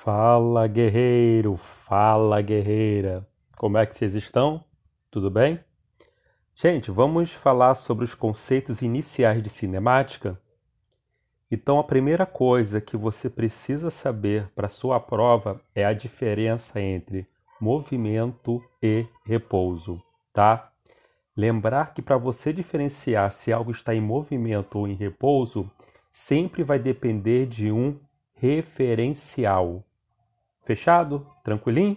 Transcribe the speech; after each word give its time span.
Fala 0.00 0.68
guerreiro, 0.68 1.56
fala 1.56 2.40
guerreira. 2.40 3.26
Como 3.56 3.76
é 3.76 3.84
que 3.84 3.96
vocês 3.96 4.14
estão? 4.14 4.64
Tudo 5.10 5.28
bem? 5.28 5.58
Gente, 6.54 6.88
vamos 6.88 7.32
falar 7.32 7.74
sobre 7.74 8.04
os 8.04 8.14
conceitos 8.14 8.80
iniciais 8.80 9.42
de 9.42 9.48
cinemática? 9.48 10.40
Então, 11.50 11.80
a 11.80 11.84
primeira 11.84 12.24
coisa 12.24 12.80
que 12.80 12.96
você 12.96 13.28
precisa 13.28 13.90
saber 13.90 14.48
para 14.54 14.68
sua 14.68 15.00
prova 15.00 15.60
é 15.74 15.84
a 15.84 15.92
diferença 15.92 16.80
entre 16.80 17.26
movimento 17.60 18.62
e 18.80 19.04
repouso, 19.26 20.00
tá? 20.32 20.70
Lembrar 21.36 21.92
que 21.92 22.00
para 22.00 22.16
você 22.16 22.52
diferenciar 22.52 23.32
se 23.32 23.52
algo 23.52 23.72
está 23.72 23.92
em 23.92 24.00
movimento 24.00 24.78
ou 24.78 24.86
em 24.86 24.94
repouso, 24.94 25.68
sempre 26.12 26.62
vai 26.62 26.78
depender 26.78 27.46
de 27.46 27.72
um 27.72 27.98
referencial. 28.32 29.84
Fechado? 30.68 31.26
Tranquilinho? 31.42 31.96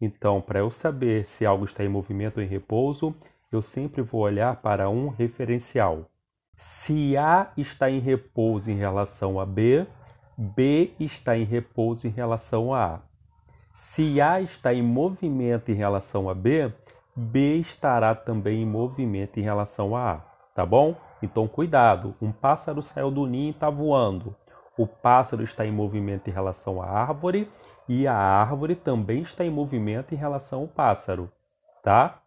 Então, 0.00 0.40
para 0.40 0.58
eu 0.58 0.72
saber 0.72 1.24
se 1.24 1.46
algo 1.46 1.64
está 1.64 1.84
em 1.84 1.88
movimento 1.88 2.38
ou 2.38 2.42
em 2.42 2.48
repouso, 2.48 3.14
eu 3.52 3.62
sempre 3.62 4.02
vou 4.02 4.22
olhar 4.22 4.56
para 4.56 4.90
um 4.90 5.06
referencial. 5.08 6.10
Se 6.56 7.16
A 7.16 7.52
está 7.56 7.88
em 7.88 8.00
repouso 8.00 8.72
em 8.72 8.76
relação 8.76 9.38
a 9.38 9.46
B, 9.46 9.86
B 10.36 10.90
está 10.98 11.38
em 11.38 11.44
repouso 11.44 12.08
em 12.08 12.10
relação 12.10 12.74
a 12.74 12.96
A. 12.96 13.00
Se 13.72 14.20
A 14.20 14.40
está 14.40 14.74
em 14.74 14.82
movimento 14.82 15.70
em 15.70 15.74
relação 15.74 16.28
a 16.28 16.34
B, 16.34 16.72
B 17.14 17.58
estará 17.58 18.16
também 18.16 18.62
em 18.62 18.66
movimento 18.66 19.38
em 19.38 19.44
relação 19.44 19.94
a 19.94 20.14
A, 20.14 20.16
tá 20.56 20.66
bom? 20.66 20.96
Então 21.22 21.46
cuidado, 21.46 22.16
um 22.20 22.32
pássaro 22.32 22.82
saiu 22.82 23.12
do 23.12 23.28
ninho 23.28 23.46
e 23.46 23.50
está 23.50 23.70
voando. 23.70 24.34
O 24.76 24.88
pássaro 24.88 25.44
está 25.44 25.64
em 25.64 25.70
movimento 25.70 26.28
em 26.28 26.32
relação 26.32 26.82
à 26.82 26.86
árvore 26.86 27.48
e 27.88 28.06
a 28.06 28.14
árvore 28.14 28.74
também 28.76 29.22
está 29.22 29.44
em 29.44 29.50
movimento 29.50 30.14
em 30.14 30.16
relação 30.16 30.60
ao 30.60 30.68
pássaro, 30.68 31.30
tá? 31.82 32.22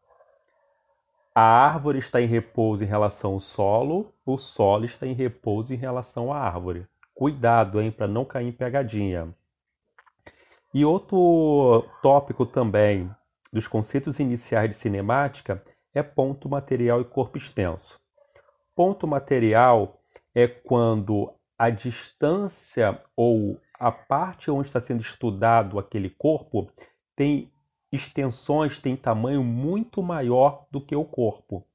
A 1.34 1.42
árvore 1.42 2.00
está 2.00 2.22
em 2.22 2.28
repouso 2.28 2.84
em 2.84 2.88
relação 2.88 3.34
ao 3.34 3.39
solo, 3.39 4.14
o 4.25 4.38
solo 4.38 4.86
está 4.86 5.06
em 5.06 5.14
repouso 5.14 5.73
em 5.73 5.78
relação 5.78 6.31
à 6.31 6.39
árvore. 6.39 6.88
Cuidado, 7.14 7.81
hein, 7.81 7.92
para 7.92 8.08
não 8.08 8.23
cair 8.23 8.47
em 8.47 8.52
pegadinha. 8.52 9.34
E 10.73 10.84
outro 10.84 11.86
tópico 12.02 12.45
também 12.45 13.09
dos 13.52 13.67
conceitos 13.67 14.19
iniciais 14.19 14.69
de 14.69 14.75
cinemática 14.75 15.64
é 15.94 16.03
ponto 16.03 16.50
material 16.50 17.00
e 17.00 17.06
corpo 17.06 17.38
extenso. 17.38 18.00
Ponto 18.75 19.08
material 19.08 20.00
é 20.34 20.47
quando 20.47 21.34
a 21.58 21.69
distância 21.69 23.02
ou 23.16 23.58
a 23.80 23.92
parte 23.92 24.50
onde 24.50 24.68
está 24.68 24.80
sendo 24.80 25.02
estudado 25.02 25.80
aquele 25.80 26.09
corpo 26.09 26.70
tem 27.16 27.52
extensões, 27.92 28.80
tem 28.80 28.95
tamanho 28.95 29.44
muito 29.44 30.02
maior 30.02 30.66
do 30.70 30.81
que 30.81 30.95
o 30.95 31.06
corpo, 31.06 31.66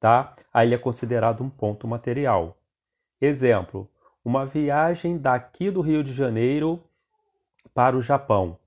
tá? 0.00 0.34
Aí 0.52 0.68
ele 0.68 0.74
é 0.74 0.78
considerado 0.78 1.42
um 1.42 1.50
ponto 1.50 1.86
material. 1.86 2.56
Exemplo, 3.20 3.88
uma 4.24 4.44
viagem 4.44 5.18
daqui 5.18 5.70
do 5.70 5.80
Rio 5.80 6.02
de 6.02 6.12
Janeiro 6.12 6.82
para 7.74 7.96
o 7.96 8.02
Japão. 8.02 8.58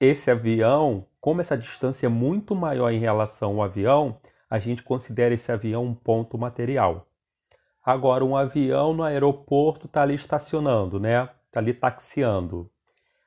Esse 0.00 0.30
avião, 0.30 1.06
como 1.20 1.40
essa 1.40 1.56
distância 1.56 2.06
é 2.06 2.10
muito 2.10 2.54
maior 2.54 2.90
em 2.90 2.98
relação 2.98 3.56
ao 3.56 3.62
avião, 3.62 4.18
a 4.48 4.58
gente 4.58 4.82
considera 4.82 5.34
esse 5.34 5.52
avião 5.52 5.84
um 5.84 5.94
ponto 5.94 6.36
material. 6.36 7.06
Agora, 7.84 8.24
um 8.24 8.36
avião 8.36 8.92
no 8.92 9.02
aeroporto 9.02 9.86
está 9.86 10.02
ali 10.02 10.14
estacionando, 10.14 10.98
né? 10.98 11.28
Está 11.50 11.58
ali 11.58 11.74
taxiando. 11.74 12.70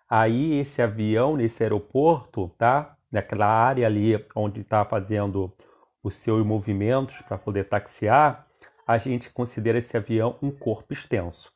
Aí, 0.10 0.58
esse 0.58 0.82
avião 0.82 1.36
nesse 1.36 1.62
aeroporto, 1.62 2.48
tá? 2.58 2.96
Naquela 3.12 3.46
área 3.46 3.86
ali 3.86 4.14
onde 4.34 4.62
está 4.62 4.86
fazendo 4.86 5.54
os 6.02 6.16
seus 6.16 6.46
movimentos 6.46 7.22
para 7.24 7.38
poder 7.38 7.68
taxiar, 7.68 8.48
a 8.88 8.98
gente 8.98 9.30
considera 9.30 9.78
esse 9.78 9.98
avião 9.98 10.38
um 10.42 10.50
corpo 10.50 10.94
extenso. 10.94 11.52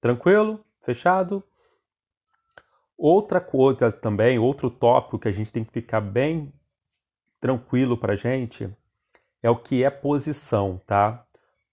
Tranquilo? 0.00 0.64
Fechado? 0.82 1.44
Outra 2.96 3.38
coisa 3.38 3.92
também, 3.92 4.38
outro 4.38 4.70
tópico 4.70 5.18
que 5.18 5.28
a 5.28 5.32
gente 5.32 5.52
tem 5.52 5.62
que 5.62 5.72
ficar 5.72 6.00
bem 6.00 6.50
tranquilo 7.38 7.98
para 7.98 8.16
gente 8.16 8.74
é 9.42 9.50
o 9.50 9.56
que 9.56 9.84
é 9.84 9.90
posição, 9.90 10.80
tá? 10.86 11.24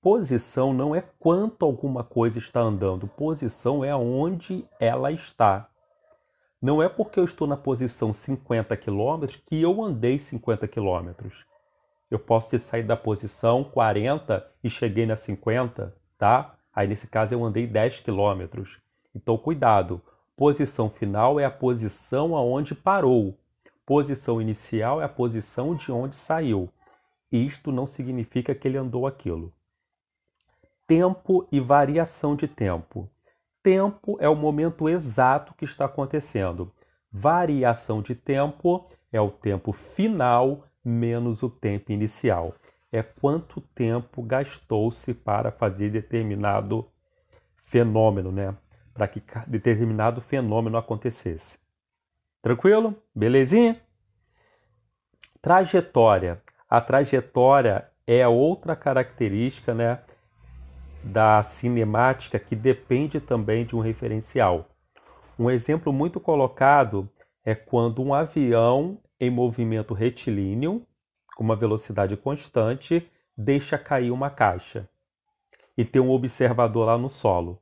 Posição 0.05 0.71
não 0.71 0.93
é 0.93 1.03
quanto 1.17 1.66
alguma 1.66 2.03
coisa 2.03 2.38
está 2.38 2.59
andando, 2.59 3.07
posição 3.07 3.83
é 3.83 3.95
onde 3.95 4.63
ela 4.79 5.11
está. 5.11 5.67
Não 6.61 6.79
é 6.79 6.88
porque 6.88 7.19
eu 7.19 7.23
estou 7.23 7.47
na 7.47 7.57
posição 7.57 8.13
50 8.13 8.77
km 8.77 9.25
que 9.47 9.59
eu 9.59 9.83
andei 9.83 10.19
50 10.19 10.67
km. 10.67 11.09
Eu 12.11 12.19
posso 12.19 12.51
ter 12.51 12.59
saído 12.59 12.89
da 12.89 12.95
posição 12.95 13.63
40 13.63 14.47
e 14.63 14.69
cheguei 14.69 15.07
na 15.07 15.16
50, 15.16 15.91
tá? 16.19 16.55
Aí 16.72 16.87
nesse 16.87 17.07
caso 17.07 17.33
eu 17.33 17.43
andei 17.43 17.66
10 17.66 18.01
km. 18.01 18.61
Então 19.16 19.39
cuidado, 19.39 19.99
posição 20.37 20.87
final 20.87 21.39
é 21.39 21.45
a 21.45 21.49
posição 21.49 22.35
aonde 22.35 22.75
parou. 22.75 23.35
Posição 23.83 24.39
inicial 24.39 25.01
é 25.01 25.05
a 25.05 25.09
posição 25.09 25.73
de 25.73 25.91
onde 25.91 26.16
saiu. 26.16 26.69
Isto 27.31 27.72
não 27.72 27.87
significa 27.87 28.53
que 28.53 28.67
ele 28.67 28.77
andou 28.77 29.07
aquilo 29.07 29.51
tempo 30.88 31.47
e 31.51 31.59
variação 31.59 32.35
de 32.35 32.47
tempo. 32.47 33.09
Tempo 33.62 34.18
é 34.19 34.29
o 34.29 34.35
momento 34.35 34.88
exato 34.88 35.53
que 35.56 35.66
está 35.66 35.85
acontecendo. 35.85 36.72
Variação 37.12 38.01
de 38.01 38.13
tempo 38.13 38.90
é 39.12 39.19
o 39.19 39.31
tempo 39.31 39.72
final 39.72 40.63
menos 40.84 41.41
o 41.41 41.50
tempo 41.50 41.91
inicial. 41.91 42.53
É 42.91 43.01
quanto 43.01 43.59
tempo 43.59 44.22
gastou-se 44.22 45.13
para 45.13 45.51
fazer 45.51 45.90
determinado 45.90 46.88
fenômeno, 47.63 48.31
né? 48.31 48.56
Para 48.94 49.07
que 49.07 49.22
determinado 49.47 50.22
fenômeno 50.22 50.78
acontecesse. 50.78 51.57
Tranquilo? 52.41 52.96
Belezinha? 53.13 53.81
Trajetória. 55.41 56.41
A 56.69 56.79
trajetória 56.79 57.90
é 58.06 58.28
outra 58.28 58.75
característica, 58.75 59.73
né? 59.73 60.00
Da 61.05 61.43
cinemática 61.43 62.39
que 62.39 62.55
depende 62.55 63.19
também 63.19 63.63
de 63.63 63.75
um 63.75 63.79
referencial. 63.79 64.67
Um 65.38 65.51
exemplo 65.51 65.93
muito 65.93 66.19
colocado 66.19 67.07
é 67.43 67.53
quando 67.53 68.01
um 68.01 68.11
avião 68.11 68.97
em 69.19 69.29
movimento 69.29 69.93
retilíneo, 69.93 70.81
com 71.35 71.43
uma 71.43 71.55
velocidade 71.55 72.17
constante, 72.17 73.07
deixa 73.38 73.77
cair 73.77 74.09
uma 74.09 74.31
caixa 74.31 74.89
e 75.77 75.85
tem 75.85 76.01
um 76.01 76.09
observador 76.09 76.88
lá 76.88 76.97
no 76.97 77.09
solo. 77.09 77.61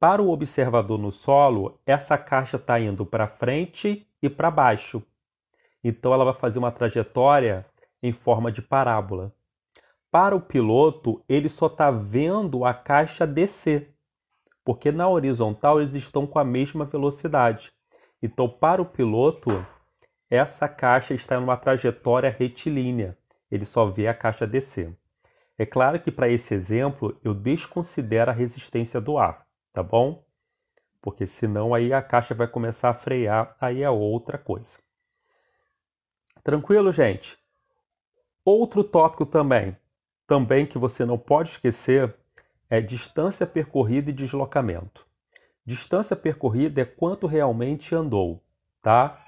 Para 0.00 0.20
o 0.20 0.30
observador 0.30 0.98
no 0.98 1.12
solo, 1.12 1.78
essa 1.86 2.18
caixa 2.18 2.56
está 2.56 2.80
indo 2.80 3.06
para 3.06 3.28
frente 3.28 4.06
e 4.20 4.28
para 4.28 4.50
baixo. 4.50 5.02
Então 5.84 6.12
ela 6.12 6.24
vai 6.24 6.34
fazer 6.34 6.58
uma 6.58 6.72
trajetória 6.72 7.64
em 8.02 8.12
forma 8.12 8.50
de 8.50 8.60
parábola. 8.60 9.32
Para 10.10 10.34
o 10.34 10.40
piloto, 10.40 11.22
ele 11.28 11.48
só 11.48 11.66
está 11.66 11.88
vendo 11.88 12.64
a 12.64 12.74
caixa 12.74 13.24
descer, 13.24 13.94
porque 14.64 14.90
na 14.90 15.08
horizontal 15.08 15.80
eles 15.80 15.94
estão 15.94 16.26
com 16.26 16.38
a 16.38 16.44
mesma 16.44 16.84
velocidade. 16.84 17.72
Então, 18.20 18.48
para 18.48 18.82
o 18.82 18.86
piloto, 18.86 19.64
essa 20.28 20.68
caixa 20.68 21.14
está 21.14 21.36
em 21.36 21.38
uma 21.38 21.56
trajetória 21.56 22.28
retilínea, 22.28 23.16
ele 23.50 23.64
só 23.64 23.86
vê 23.86 24.08
a 24.08 24.14
caixa 24.14 24.46
descer. 24.46 24.96
É 25.56 25.64
claro 25.64 26.00
que 26.00 26.10
para 26.10 26.28
esse 26.28 26.54
exemplo 26.54 27.16
eu 27.22 27.32
desconsidero 27.32 28.32
a 28.32 28.34
resistência 28.34 29.00
do 29.00 29.16
ar, 29.16 29.46
tá 29.72 29.82
bom? 29.82 30.24
Porque 31.00 31.26
senão 31.26 31.72
aí 31.72 31.92
a 31.92 32.02
caixa 32.02 32.34
vai 32.34 32.48
começar 32.48 32.90
a 32.90 32.94
frear, 32.94 33.56
aí 33.60 33.82
é 33.82 33.90
outra 33.90 34.38
coisa. 34.38 34.76
Tranquilo, 36.42 36.90
gente? 36.92 37.38
Outro 38.44 38.82
tópico 38.82 39.24
também, 39.24 39.76
também 40.30 40.64
que 40.64 40.78
você 40.78 41.04
não 41.04 41.18
pode 41.18 41.50
esquecer 41.50 42.14
é 42.70 42.80
distância 42.80 43.44
percorrida 43.44 44.10
e 44.10 44.12
deslocamento. 44.12 45.04
Distância 45.66 46.14
percorrida 46.14 46.82
é 46.82 46.84
quanto 46.84 47.26
realmente 47.26 47.96
andou, 47.96 48.40
tá? 48.80 49.20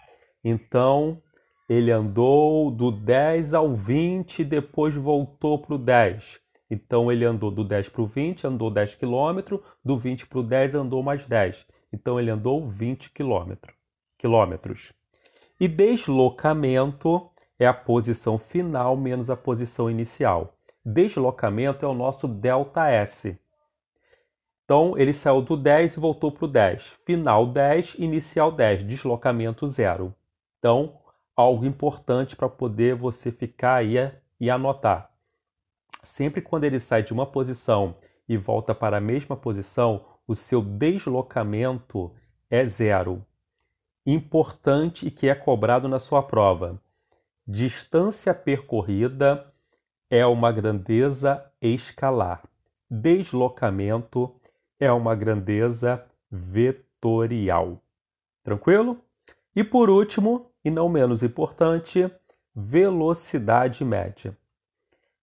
Então, 0.45 1.21
ele 1.69 1.91
andou 1.91 2.71
do 2.71 2.93
10 2.93 3.53
ao 3.53 3.75
20 3.75 4.43
e 4.43 4.45
depois 4.45 4.95
voltou 4.95 5.59
para 5.59 5.75
o 5.75 5.79
10. 5.79 6.39
Então, 6.71 7.11
ele 7.11 7.25
andou 7.25 7.51
do 7.51 7.65
10 7.65 7.89
para 7.89 8.03
o 8.03 8.07
20, 8.07 8.47
andou 8.47 8.71
10 8.71 8.95
km, 8.95 9.59
do 9.85 9.99
20 9.99 10.29
para 10.29 10.39
o 10.39 10.43
10 10.45 10.77
andou 10.77 11.03
mais 11.03 11.27
10. 11.27 11.67
Então, 11.93 12.21
ele 12.21 12.31
andou 12.31 12.69
20 12.69 13.11
km. 13.11 13.55
quilômetros. 14.17 14.93
E 15.59 15.67
deslocamento 15.67 17.29
é 17.59 17.67
a 17.67 17.75
posição 17.75 18.39
final 18.39 18.97
menos 18.97 19.29
a 19.29 19.37
posição 19.37 19.91
inicial. 19.91 20.55
Deslocamento 20.85 21.87
é 21.87 21.89
o 21.89 21.95
nosso 21.95 22.27
ΔS. 22.27 23.37
Então, 24.65 24.99
ele 24.99 25.13
saiu 25.13 25.41
do 25.41 25.57
10 25.57 25.95
e 25.95 26.01
voltou 26.01 26.33
para 26.33 26.45
o 26.45 26.49
10. 26.49 26.83
Final 27.05 27.47
10, 27.47 27.95
inicial 27.99 28.51
10, 28.51 28.85
deslocamento 28.85 29.67
zero. 29.67 30.15
Então, 30.59 30.99
algo 31.37 31.65
importante 31.65 32.35
para 32.35 32.49
poder 32.49 32.97
você 32.97 33.31
ficar 33.31 33.77
aí 33.77 33.97
e 34.41 34.51
anotar. 34.51 35.11
Sempre 36.03 36.41
quando 36.41 36.65
ele 36.65 36.81
sai 36.81 37.03
de 37.03 37.13
uma 37.13 37.27
posição 37.27 37.97
e 38.29 38.37
volta 38.37 38.75
para 38.75 38.97
a 38.97 39.01
mesma 39.01 39.37
posição, 39.37 40.05
o 40.27 40.35
seu 40.35 40.61
deslocamento 40.61 42.13
é 42.51 42.65
zero. 42.65 43.25
Importante 44.05 45.07
e 45.07 45.11
que 45.11 45.29
é 45.29 45.35
cobrado 45.35 45.87
na 45.87 46.01
sua 46.01 46.23
prova. 46.23 46.81
Distância 47.47 48.35
percorrida 48.35 49.52
é 50.13 50.27
uma 50.27 50.53
grandeza 50.53 51.43
escalar. 51.59 52.43
Deslocamento 52.91 54.31
é 54.79 54.93
uma 54.93 55.15
grandeza 55.15 56.05
vetorial. 56.31 57.81
Tranquilo? 58.45 58.99
E 59.57 59.65
por 59.65 59.89
último, 59.89 60.51
e 60.63 60.71
não 60.71 60.87
menos 60.91 61.23
importante, 61.23 62.13
velocidade 62.55 63.83
média. 63.87 64.37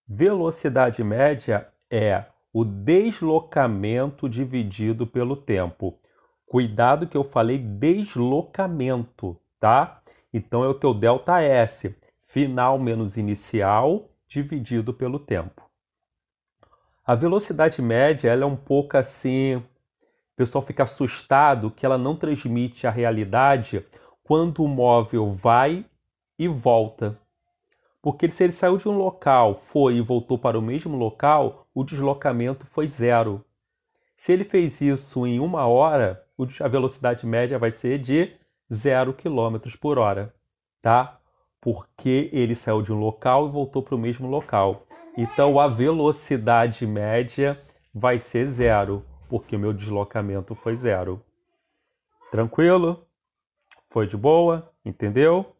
Velocidade 0.08 1.04
média 1.04 1.68
é 1.88 2.26
o 2.52 2.66
deslocamento 2.66 4.28
dividido 4.28 5.06
pelo 5.06 5.36
tempo. 5.36 6.00
Cuidado 6.48 7.06
que 7.06 7.16
eu 7.16 7.24
falei 7.24 7.60
deslocamento, 7.60 9.40
tá? 9.60 10.02
Então 10.34 10.64
é 10.64 10.68
o 10.68 10.74
teu 10.74 10.96
delta 10.96 11.40
S, 11.44 11.96
final 12.26 12.80
menos 12.80 13.18
inicial 13.18 14.10
dividido 14.30 14.94
pelo 14.94 15.20
tempo. 15.20 15.70
A 17.04 17.16
velocidade 17.16 17.81
média 17.81 18.30
ela 18.30 18.44
é 18.44 18.46
um 18.46 18.56
pouco 18.56 18.96
assim, 18.96 19.56
o 19.56 19.64
pessoal 20.36 20.64
fica 20.64 20.84
assustado 20.84 21.72
que 21.72 21.86
ela 21.86 21.98
não 21.98 22.16
transmite 22.16 22.86
a 22.86 22.92
realidade 22.92 23.84
quando 24.24 24.64
o 24.64 24.68
móvel 24.68 25.34
vai 25.34 25.84
e 26.38 26.48
volta. 26.48 27.20
Porque 28.02 28.30
se 28.30 28.44
ele 28.44 28.54
saiu 28.54 28.78
de 28.78 28.88
um 28.88 28.96
local, 28.96 29.56
foi 29.66 29.96
e 29.96 30.02
voltou 30.02 30.38
para 30.38 30.58
o 30.58 30.62
mesmo 30.62 30.96
local, 30.96 31.68
o 31.74 31.84
deslocamento 31.84 32.66
foi 32.68 32.88
zero. 32.88 33.44
Se 34.16 34.31
ele 34.31 34.46
fez 34.46 34.80
isso 34.80 35.26
em 35.26 35.40
uma 35.40 35.66
hora, 35.66 36.24
a 36.62 36.68
velocidade 36.68 37.26
média 37.26 37.58
vai 37.58 37.72
ser 37.72 37.98
de 38.00 38.38
0 38.72 39.14
km 39.14 39.58
por 39.81 39.98
hora, 39.98 40.34
tá? 40.81 41.19
Porque 41.62 42.30
ele 42.32 42.56
saiu 42.56 42.82
de 42.82 42.92
um 42.94 43.00
local 43.00 43.48
e 43.48 43.52
voltou 43.52 43.84
para 43.84 43.96
o 43.96 44.00
mesmo 44.00 44.28
local. 44.28 44.86
Então 45.18 45.60
a 45.60 45.68
velocidade 45.68 46.88
média 46.88 47.62
vai 47.94 48.20
ser 48.20 48.46
zero, 48.46 49.06
porque 49.28 49.56
o 49.56 49.60
meu 49.60 49.74
deslocamento 49.74 50.56
foi 50.56 50.76
zero. 50.76 51.22
Tranquilo? 52.32 53.06
Foi 53.90 54.08
de 54.08 54.16
boa? 54.16 54.72
Entendeu? 54.86 55.56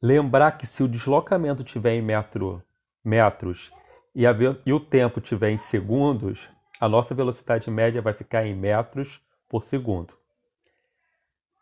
Lembrar 0.00 0.52
que 0.52 0.66
se 0.66 0.82
o 0.82 0.88
deslocamento 0.88 1.64
tiver 1.64 1.94
em 1.94 2.02
metro, 2.02 2.62
metros 3.04 3.72
e, 4.14 4.26
a, 4.26 4.32
e 4.64 4.72
o 4.72 4.80
tempo 4.80 5.20
tiver 5.20 5.50
em 5.50 5.58
segundos, 5.58 6.48
a 6.80 6.88
nossa 6.88 7.14
velocidade 7.14 7.70
média 7.70 8.00
vai 8.00 8.12
ficar 8.12 8.46
em 8.46 8.54
metros 8.54 9.20
por 9.48 9.64
segundo. 9.64 10.14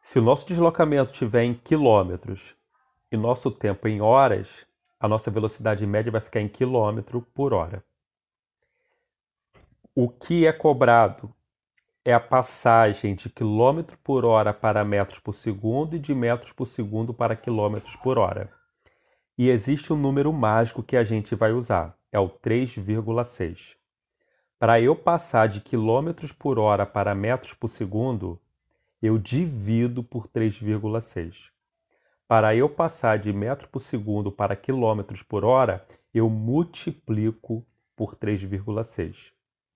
Se 0.03 0.19
o 0.19 0.23
nosso 0.23 0.47
deslocamento 0.47 1.12
tiver 1.12 1.45
em 1.45 1.55
quilômetros 1.55 2.56
e 3.12 3.17
nosso 3.17 3.50
tempo 3.50 3.87
em 3.87 4.00
horas, 4.00 4.67
a 4.99 5.06
nossa 5.06 5.31
velocidade 5.31 5.87
média 5.87 6.11
vai 6.11 6.20
ficar 6.23 6.41
em 6.41 6.49
quilômetro 6.49 7.20
por 7.35 7.53
hora. 7.53 7.85
O 9.94 10.09
que 10.09 10.47
é 10.47 10.53
cobrado 10.53 11.31
é 12.03 12.14
a 12.14 12.19
passagem 12.19 13.14
de 13.14 13.29
quilômetro 13.29 13.99
por 13.99 14.25
hora 14.25 14.55
para 14.55 14.82
metros 14.82 15.19
por 15.19 15.35
segundo 15.35 15.94
e 15.94 15.99
de 15.99 16.14
metros 16.14 16.53
por 16.53 16.64
segundo 16.64 17.12
para 17.12 17.37
quilômetros 17.37 17.94
por 17.97 18.17
hora. 18.17 18.50
E 19.37 19.50
existe 19.50 19.93
um 19.93 19.97
número 19.97 20.32
mágico 20.32 20.82
que 20.82 20.97
a 20.97 21.05
gente 21.05 21.35
vai 21.35 21.53
usar, 21.53 21.94
é 22.11 22.19
o 22.19 22.31
3,6. 22.31 23.76
Para 24.59 24.81
eu 24.81 24.97
passar 24.97 25.49
de 25.49 25.61
quilômetros 25.61 26.32
por 26.32 26.59
hora 26.59 26.87
para 26.87 27.14
metros 27.14 27.53
por 27.53 27.69
segundo, 27.69 28.41
eu 29.03 29.19
divido 29.19 30.03
por 30.03 30.26
3,6. 30.26 31.51
Para 32.32 32.56
eu 32.56 32.67
passar 32.67 33.19
de 33.19 33.31
metro 33.31 33.69
por 33.69 33.81
segundo 33.81 34.32
para 34.32 34.56
quilômetros 34.56 35.23
por 35.23 35.44
hora, 35.44 35.87
eu 36.14 36.31
multiplico 36.31 37.62
por 37.94 38.17
3,6, 38.17 39.32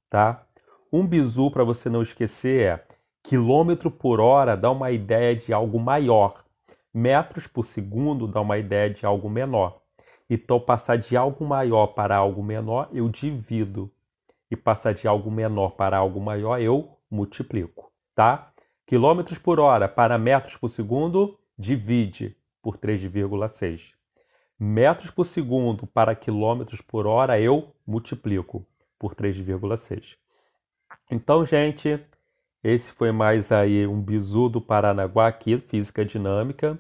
tá? 0.08 0.42
Um 0.90 1.06
bizu 1.06 1.50
para 1.50 1.64
você 1.64 1.90
não 1.90 2.00
esquecer 2.00 2.62
é 2.62 2.86
quilômetro 3.22 3.90
por 3.90 4.20
hora 4.20 4.56
dá 4.56 4.70
uma 4.70 4.90
ideia 4.90 5.36
de 5.36 5.52
algo 5.52 5.78
maior, 5.78 6.42
metros 6.94 7.46
por 7.46 7.66
segundo 7.66 8.26
dá 8.26 8.40
uma 8.40 8.56
ideia 8.56 8.88
de 8.88 9.04
algo 9.04 9.28
menor. 9.28 9.82
Então, 10.30 10.58
passar 10.58 10.96
de 10.96 11.14
algo 11.14 11.44
maior 11.44 11.88
para 11.88 12.16
algo 12.16 12.42
menor, 12.42 12.88
eu 12.90 13.06
divido. 13.10 13.92
E 14.50 14.56
passar 14.56 14.94
de 14.94 15.06
algo 15.06 15.30
menor 15.30 15.72
para 15.72 15.98
algo 15.98 16.22
maior, 16.22 16.58
eu 16.58 16.96
multiplico, 17.10 17.92
tá? 18.14 18.50
Quilômetros 18.86 19.36
por 19.36 19.60
hora 19.60 19.86
para 19.86 20.16
metros 20.16 20.56
por 20.56 20.70
segundo, 20.70 21.38
divide 21.58 22.34
por 22.66 22.76
3,6. 22.78 23.92
Metros 24.58 25.08
por 25.08 25.24
segundo 25.24 25.86
para 25.86 26.16
quilômetros 26.16 26.80
por 26.80 27.06
hora 27.06 27.38
eu 27.38 27.72
multiplico 27.86 28.66
por 28.98 29.14
3,6. 29.14 30.16
Então, 31.08 31.46
gente, 31.46 32.04
esse 32.64 32.90
foi 32.90 33.12
mais 33.12 33.52
aí 33.52 33.86
um 33.86 34.02
bizu 34.02 34.48
do 34.48 34.60
Paranaguá 34.60 35.28
aqui, 35.28 35.58
Física 35.58 36.04
Dinâmica. 36.04 36.76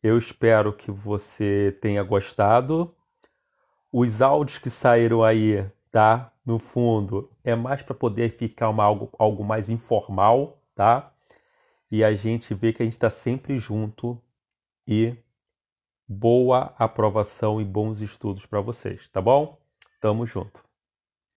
Eu 0.00 0.16
espero 0.16 0.72
que 0.72 0.92
você 0.92 1.76
tenha 1.82 2.04
gostado. 2.04 2.94
Os 3.92 4.22
áudios 4.22 4.58
que 4.58 4.70
saíram 4.70 5.24
aí, 5.24 5.68
tá? 5.90 6.32
No 6.46 6.60
fundo, 6.60 7.28
é 7.42 7.56
mais 7.56 7.82
para 7.82 7.96
poder 7.96 8.36
ficar 8.36 8.68
uma, 8.68 8.84
algo, 8.84 9.10
algo 9.18 9.42
mais 9.42 9.68
informal, 9.68 10.62
tá? 10.72 11.12
E 11.90 12.04
a 12.04 12.14
gente 12.14 12.54
vê 12.54 12.72
que 12.72 12.80
a 12.80 12.84
gente 12.84 12.94
está 12.94 13.10
sempre 13.10 13.58
junto 13.58 14.16
e 14.90 15.16
boa 16.08 16.74
aprovação 16.76 17.60
e 17.60 17.64
bons 17.64 18.00
estudos 18.00 18.44
para 18.44 18.60
vocês, 18.60 19.08
tá 19.08 19.20
bom? 19.22 19.56
Tamo 20.00 20.26
junto. 20.26 20.64